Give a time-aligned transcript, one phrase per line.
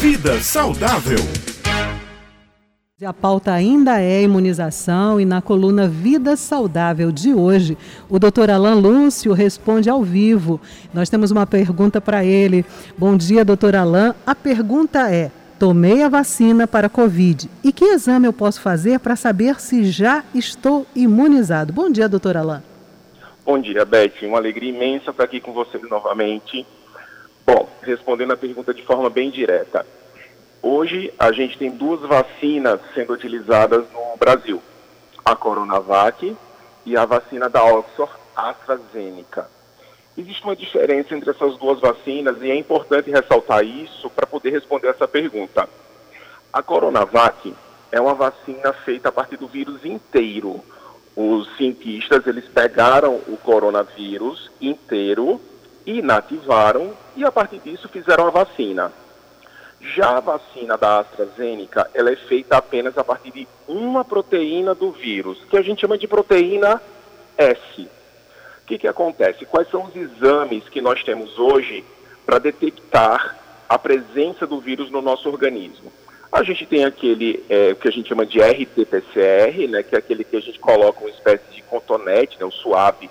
[0.00, 1.18] Vida saudável.
[3.04, 7.76] A pauta ainda é imunização e na coluna Vida Saudável de hoje,
[8.08, 10.58] o doutor Alain Lúcio responde ao vivo.
[10.94, 12.64] Nós temos uma pergunta para ele.
[12.96, 14.14] Bom dia, doutor Alain.
[14.26, 19.16] A pergunta é: tomei a vacina para Covid e que exame eu posso fazer para
[19.16, 21.74] saber se já estou imunizado?
[21.74, 22.62] Bom dia, doutor Alain.
[23.44, 24.22] Bom dia, Beth.
[24.22, 26.66] Uma alegria imensa estar aqui com você novamente.
[27.52, 29.84] Bom, respondendo a pergunta de forma bem direta.
[30.62, 34.62] Hoje a gente tem duas vacinas sendo utilizadas no Brasil:
[35.24, 36.36] a Coronavac
[36.86, 39.50] e a vacina da Oxford AstraZeneca.
[40.16, 44.86] Existe uma diferença entre essas duas vacinas e é importante ressaltar isso para poder responder
[44.86, 45.68] essa pergunta.
[46.52, 47.52] A Coronavac
[47.90, 50.62] é uma vacina feita a partir do vírus inteiro.
[51.16, 55.40] Os cientistas eles pegaram o coronavírus inteiro,
[55.86, 58.92] inativaram e a partir disso fizeram a vacina.
[59.80, 64.92] Já a vacina da AstraZeneca, ela é feita apenas a partir de uma proteína do
[64.92, 66.80] vírus, que a gente chama de proteína
[67.38, 67.88] S.
[68.62, 69.46] O que, que acontece?
[69.46, 71.84] Quais são os exames que nós temos hoje
[72.26, 75.90] para detectar a presença do vírus no nosso organismo?
[76.30, 80.22] A gente tem aquele é, que a gente chama de RT-PCR, né, que é aquele
[80.22, 83.10] que a gente coloca uma espécie de cotonete, né, o suave,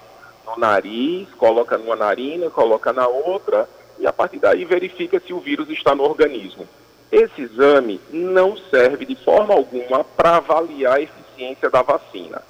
[0.49, 5.39] no nariz, coloca numa narina, coloca na outra, e a partir daí verifica se o
[5.39, 6.67] vírus está no organismo.
[7.11, 12.41] Esse exame não serve de forma alguma para avaliar a eficiência da vacina.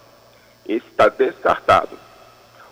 [0.68, 1.98] Esse está descartado.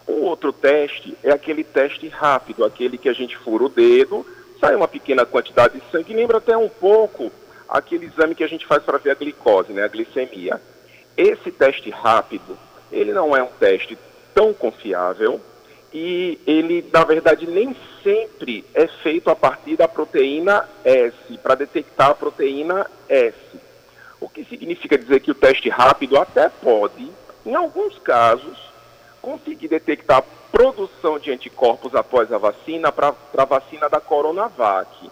[0.06, 4.26] O outro teste é aquele teste rápido, aquele que a gente fura o dedo,
[4.60, 7.32] sai uma pequena quantidade de sangue, lembra até um pouco
[7.68, 10.62] aquele exame que a gente faz para ver a glicose, né, a glicemia.
[11.16, 12.58] Esse teste rápido,
[12.92, 13.98] ele não é um teste
[14.38, 15.42] tão confiável,
[15.92, 22.12] e ele, na verdade, nem sempre é feito a partir da proteína S, para detectar
[22.12, 23.36] a proteína S.
[24.22, 27.12] O que significa dizer que o teste rápido até pode,
[27.44, 28.60] em alguns casos,
[29.24, 35.10] conseguir detectar produção de anticorpos após a vacina para a vacina da Coronavac,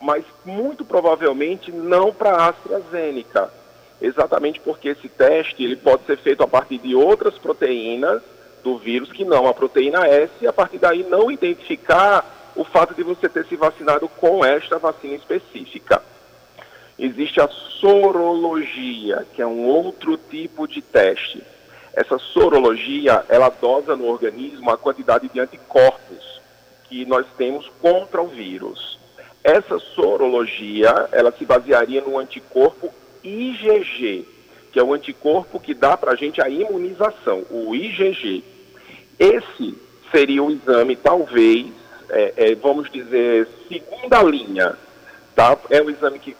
[0.00, 3.52] mas muito provavelmente não para a AstraZeneca,
[4.00, 8.22] exatamente porque esse teste ele pode ser feito a partir de outras proteínas
[8.62, 12.94] do vírus que não a proteína S e a partir daí não identificar o fato
[12.94, 16.02] de você ter se vacinado com esta vacina específica.
[16.98, 21.42] Existe a sorologia, que é um outro tipo de teste.
[21.94, 26.40] Essa sorologia, ela dosa no organismo a quantidade de anticorpos
[26.88, 28.98] que nós temos contra o vírus.
[29.42, 32.92] Essa sorologia, ela se basearia no anticorpo
[33.24, 34.26] IgG,
[34.70, 38.44] que é o anticorpo que dá para a gente a imunização, o IgG.
[39.22, 39.78] Esse
[40.10, 41.70] seria o exame, talvez,
[42.10, 44.76] é, é, vamos dizer, segunda linha.
[45.32, 45.56] Tá?
[45.70, 46.36] É um exame que,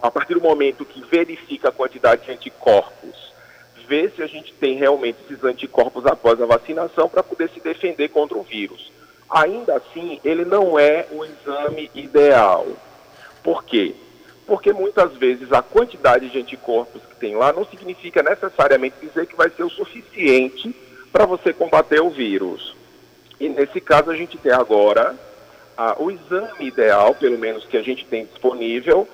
[0.00, 3.30] a partir do momento que verifica a quantidade de anticorpos,
[3.86, 8.08] vê se a gente tem realmente esses anticorpos após a vacinação para poder se defender
[8.08, 8.90] contra o vírus.
[9.28, 12.66] Ainda assim, ele não é o exame ideal.
[13.42, 13.94] Por quê?
[14.46, 19.36] Porque muitas vezes a quantidade de anticorpos que tem lá não significa necessariamente dizer que
[19.36, 20.74] vai ser o suficiente
[21.14, 22.74] para você combater o vírus.
[23.38, 25.14] E nesse caso a gente tem agora
[25.76, 29.06] ah, o exame ideal, pelo menos que a gente tem disponível,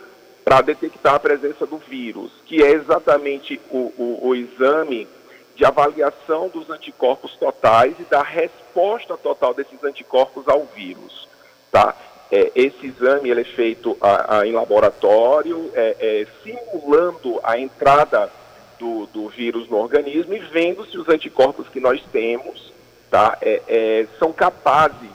[0.43, 5.07] para detectar a presença do vírus, que é exatamente o, o, o exame
[5.55, 11.29] de avaliação dos anticorpos totais e da resposta total desses anticorpos ao vírus.
[11.71, 11.95] Tá?
[12.33, 18.33] É, esse exame ele é feito a, a, em laboratório, é, é, simulando a entrada
[18.81, 22.73] do, do vírus no organismo e vendo se os anticorpos que nós temos
[23.11, 25.11] tá, é, é, são capazes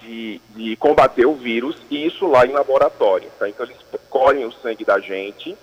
[0.00, 3.30] de, de, combater o vírus, e isso lá em laboratório.
[3.38, 3.48] Tá?
[3.48, 3.76] Então, eles
[4.10, 5.56] colhem o sangue da gente,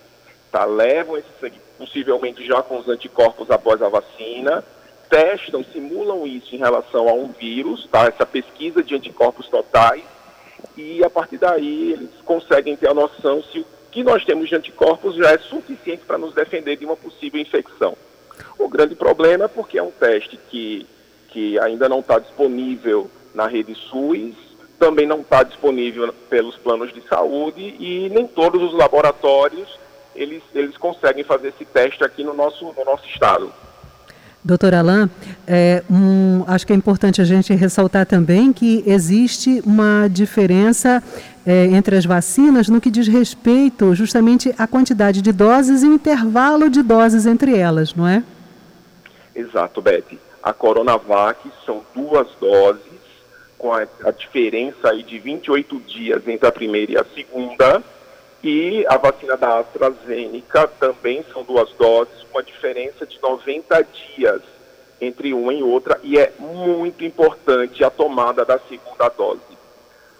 [0.51, 0.65] tá?
[0.65, 4.63] levam esse sangue, possivelmente já com os anticorpos após a vacina,
[5.09, 8.05] testam, simulam isso em relação a um vírus, tá?
[8.05, 10.03] essa pesquisa de anticorpos totais,
[10.77, 14.55] e a partir daí eles conseguem ter a noção se o que nós temos de
[14.55, 17.95] anticorpos já é suficiente para nos defender de uma possível infecção.
[18.57, 20.87] O grande problema é porque é um teste que,
[21.29, 24.33] que ainda não está disponível na rede SUS,
[24.79, 29.69] também não está disponível pelos planos de saúde e nem todos os laboratórios
[30.15, 33.53] eles, eles conseguem fazer esse teste aqui no nosso, no nosso estado.
[34.45, 35.09] Doutor Alain,
[35.47, 41.01] é, um, acho que é importante a gente ressaltar também que existe uma diferença
[41.45, 45.93] é, entre as vacinas no que diz respeito justamente à quantidade de doses e o
[45.93, 48.21] intervalo de doses entre elas, não é?
[49.33, 50.17] Exato, Beth.
[50.41, 52.83] A Coronavac são duas doses,
[53.57, 57.81] com a, a diferença aí de 28 dias entre a primeira e a segunda,
[58.43, 64.41] E a vacina da AstraZeneca também são duas doses, com a diferença de 90 dias
[64.99, 69.41] entre uma e outra, e é muito importante a tomada da segunda dose.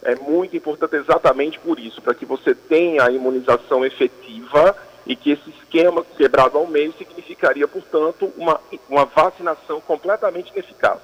[0.02, 5.32] É muito importante exatamente por isso, para que você tenha a imunização efetiva e que
[5.32, 8.60] esse esquema quebrado ao meio significaria, portanto, uma,
[8.90, 11.00] uma vacinação completamente ineficaz.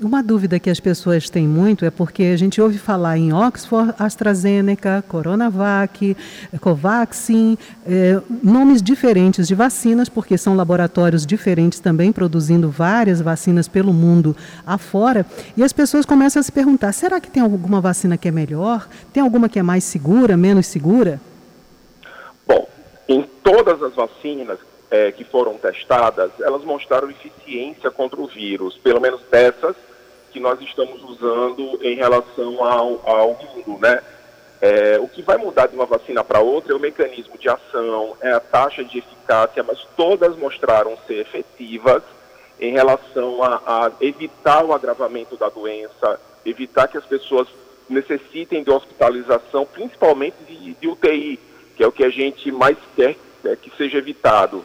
[0.00, 3.92] Uma dúvida que as pessoas têm muito é porque a gente ouve falar em Oxford,
[3.98, 6.16] AstraZeneca, Coronavac,
[6.60, 13.92] Covaxin, eh, nomes diferentes de vacinas, porque são laboratórios diferentes também produzindo várias vacinas pelo
[13.92, 15.26] mundo afora.
[15.56, 18.88] E as pessoas começam a se perguntar: será que tem alguma vacina que é melhor?
[19.12, 21.20] Tem alguma que é mais segura, menos segura?
[22.46, 22.68] Bom,
[23.08, 24.60] em todas as vacinas
[24.92, 29.74] é, que foram testadas, elas mostraram eficiência contra o vírus, pelo menos dessas
[30.32, 34.00] que nós estamos usando em relação ao, ao mundo, né?
[34.60, 38.16] É, o que vai mudar de uma vacina para outra é o mecanismo de ação,
[38.20, 42.02] é a taxa de eficácia, mas todas mostraram ser efetivas
[42.60, 47.46] em relação a, a evitar o agravamento da doença, evitar que as pessoas
[47.88, 51.38] necessitem de hospitalização, principalmente de, de UTI,
[51.76, 54.64] que é o que a gente mais quer é, que seja evitado.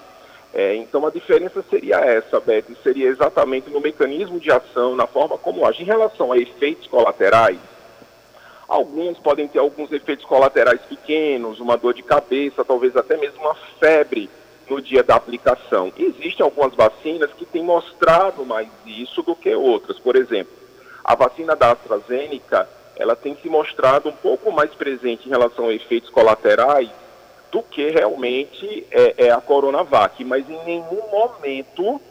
[0.54, 5.36] É, então a diferença seria essa, Beth, seria exatamente no mecanismo de ação, na forma
[5.36, 5.82] como age.
[5.82, 7.58] Em relação a efeitos colaterais,
[8.68, 13.56] alguns podem ter alguns efeitos colaterais pequenos, uma dor de cabeça, talvez até mesmo uma
[13.80, 14.30] febre
[14.70, 15.92] no dia da aplicação.
[15.98, 19.98] Existem algumas vacinas que têm mostrado mais isso do que outras.
[19.98, 20.54] Por exemplo,
[21.04, 25.74] a vacina da AstraZeneca, ela tem se mostrado um pouco mais presente em relação a
[25.74, 26.90] efeitos colaterais
[27.54, 30.26] do que realmente é, é a Coronavac.
[30.26, 32.02] Mas em nenhum momento,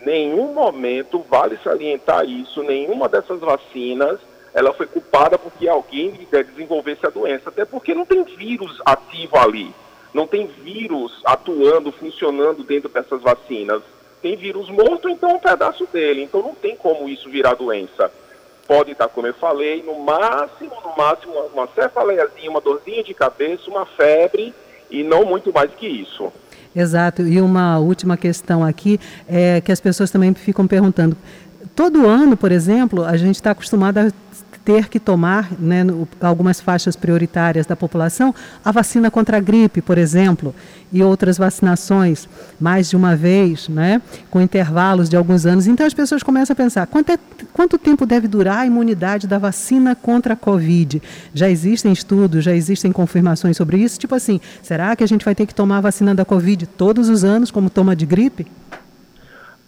[0.00, 4.18] nenhum momento, vale salientar isso, nenhuma dessas vacinas
[4.52, 9.72] ela foi culpada porque alguém desenvolvesse a doença, até porque não tem vírus ativo ali,
[10.12, 13.80] não tem vírus atuando, funcionando dentro dessas vacinas.
[14.20, 18.12] Tem vírus morto, então é um pedaço dele, então não tem como isso virar doença.
[18.66, 23.70] Pode estar, como eu falei, no máximo, no máximo, uma cefaleiazinha, uma dorzinha de cabeça,
[23.70, 24.52] uma febre,
[24.90, 26.32] e não muito mais que isso.
[26.74, 27.22] Exato.
[27.22, 28.98] E uma última questão aqui
[29.28, 31.16] é que as pessoas também ficam perguntando.
[31.74, 34.10] Todo ano, por exemplo, a gente está acostumado a
[34.70, 38.32] ter que tomar, né, no, algumas faixas prioritárias da população,
[38.64, 40.54] a vacina contra a gripe, por exemplo,
[40.92, 42.28] e outras vacinações,
[42.60, 44.00] mais de uma vez, né,
[44.30, 45.66] com intervalos de alguns anos.
[45.66, 47.18] Então as pessoas começam a pensar: quanto, é,
[47.52, 51.02] quanto tempo deve durar a imunidade da vacina contra a Covid?
[51.34, 53.98] Já existem estudos, já existem confirmações sobre isso?
[53.98, 57.08] Tipo assim, será que a gente vai ter que tomar a vacina da Covid todos
[57.08, 58.46] os anos, como toma de gripe?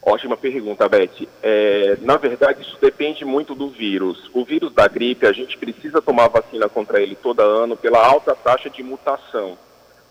[0.04, 1.28] Ótima pergunta, Beth.
[1.40, 4.28] É, na verdade, isso depende muito do vírus.
[4.34, 8.34] O vírus da gripe, a gente precisa tomar vacina contra ele todo ano pela alta
[8.34, 9.56] taxa de mutação.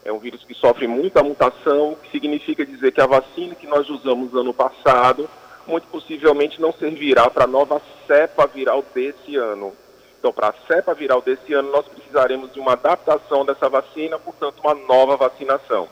[0.06, 3.90] É um vírus que sofre muita mutação, que significa dizer que a vacina que nós
[3.90, 5.30] usamos ano passado,
[5.68, 9.74] muito possivelmente não servirá para a nova cepa viral desse ano.
[10.18, 14.62] Então, para a cepa viral desse ano, nós precisaremos de uma adaptação dessa vacina, portanto,
[14.64, 15.90] uma nova vacinação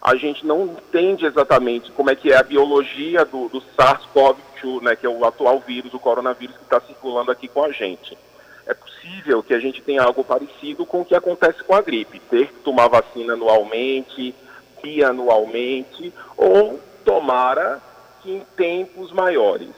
[0.00, 4.96] a gente não entende exatamente como é que é a biologia do, do SARS-CoV-2, né,
[4.96, 8.16] que é o atual vírus, o coronavírus que está circulando aqui com a gente.
[8.66, 12.20] É possível que a gente tenha algo parecido com o que acontece com a gripe,
[12.20, 14.34] ter que tomar vacina anualmente,
[14.82, 17.80] bianualmente, ou tomara
[18.22, 19.70] que em tempos maiores.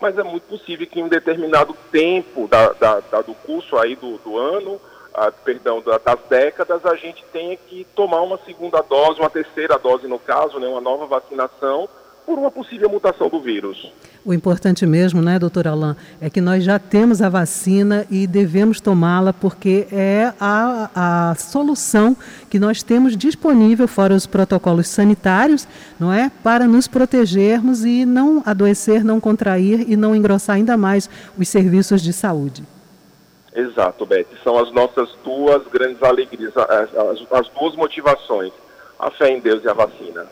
[0.00, 3.94] Mas é muito possível que em um determinado tempo da, da, da do curso aí
[3.94, 4.80] do, do ano,
[5.18, 10.06] a, perdão, das décadas, a gente tenha que tomar uma segunda dose, uma terceira dose
[10.06, 11.88] no caso, né, uma nova vacinação,
[12.24, 13.90] por uma possível mutação do vírus.
[14.22, 18.82] O importante mesmo, né, doutor Alain, é que nós já temos a vacina e devemos
[18.82, 22.14] tomá-la porque é a, a solução
[22.50, 25.66] que nós temos disponível, fora os protocolos sanitários,
[25.98, 26.30] não é?
[26.42, 31.08] Para nos protegermos e não adoecer, não contrair e não engrossar ainda mais
[31.38, 32.62] os serviços de saúde.
[33.54, 34.26] Exato, Beth.
[34.44, 38.52] São as nossas duas grandes alegrias, as, as, as duas motivações,
[38.98, 40.26] a fé em Deus e a vacina.